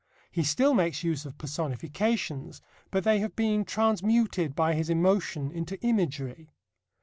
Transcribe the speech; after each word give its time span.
He 0.31 0.41
still 0.41 0.73
makes 0.73 1.03
use 1.03 1.25
of 1.27 1.37
personifications, 1.37 2.63
but 2.89 3.03
they 3.03 3.19
have 3.19 3.35
been 3.35 3.63
transmuted 3.63 4.55
by 4.55 4.73
his 4.73 4.89
emotion 4.89 5.51
into 5.51 5.79
imagery. 5.81 6.49